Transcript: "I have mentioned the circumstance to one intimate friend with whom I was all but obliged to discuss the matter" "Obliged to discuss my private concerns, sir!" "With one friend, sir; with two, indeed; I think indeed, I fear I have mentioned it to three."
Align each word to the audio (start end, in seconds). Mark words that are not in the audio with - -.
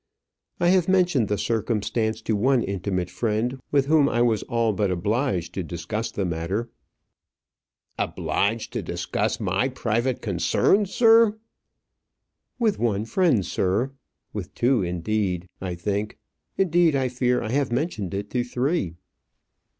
"I 0.59 0.69
have 0.69 0.87
mentioned 0.87 1.27
the 1.27 1.37
circumstance 1.37 2.23
to 2.23 2.35
one 2.35 2.63
intimate 2.63 3.11
friend 3.11 3.59
with 3.69 3.85
whom 3.85 4.09
I 4.09 4.23
was 4.23 4.41
all 4.41 4.73
but 4.73 4.89
obliged 4.89 5.53
to 5.53 5.63
discuss 5.63 6.09
the 6.09 6.25
matter" 6.25 6.71
"Obliged 8.09 8.73
to 8.73 8.81
discuss 8.81 9.39
my 9.39 9.69
private 9.69 10.19
concerns, 10.19 10.91
sir!" 10.91 11.37
"With 12.57 12.79
one 12.79 13.05
friend, 13.05 13.45
sir; 13.45 13.91
with 14.33 14.55
two, 14.55 14.81
indeed; 14.81 15.47
I 15.61 15.75
think 15.75 16.17
indeed, 16.57 16.95
I 16.95 17.07
fear 17.07 17.43
I 17.43 17.51
have 17.51 17.71
mentioned 17.71 18.15
it 18.15 18.31
to 18.31 18.43
three." 18.43 18.95